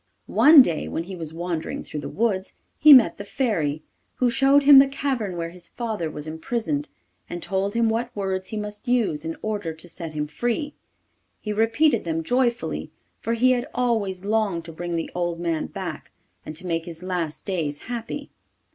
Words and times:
One 0.25 0.63
day, 0.63 0.87
when 0.87 1.03
he 1.03 1.15
was 1.15 1.31
wandering 1.31 1.83
through 1.83 1.99
the 1.99 2.09
woods, 2.09 2.55
he 2.79 2.91
met 2.91 3.17
the 3.19 3.23
Fairy, 3.23 3.83
who 4.15 4.31
showed 4.31 4.63
him 4.63 4.79
the 4.79 4.87
cavern 4.87 5.37
where 5.37 5.51
his 5.51 5.67
father 5.67 6.09
was 6.09 6.25
imprisoned, 6.25 6.89
and 7.29 7.39
told 7.39 7.75
him 7.75 7.87
what 7.87 8.09
words 8.15 8.47
he 8.47 8.57
must 8.57 8.87
use 8.87 9.23
in 9.23 9.37
order 9.43 9.73
to 9.75 9.87
set 9.87 10.13
him 10.13 10.25
free. 10.25 10.73
He 11.39 11.53
repeated 11.53 12.03
them 12.03 12.23
joyfully, 12.23 12.89
for 13.19 13.35
he 13.35 13.51
had 13.51 13.67
always 13.75 14.25
longed 14.25 14.65
to 14.65 14.71
bring 14.73 14.95
the 14.95 15.11
old 15.13 15.39
man 15.39 15.67
back 15.67 16.11
and 16.47 16.55
to 16.55 16.65
make 16.65 16.85
his 16.85 17.03
last 17.03 17.45
days 17.45 17.81
happy. 17.81 18.31